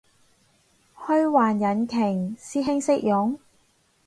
[0.95, 2.35] 虛幻引擎？
[2.35, 3.37] 師兄識用？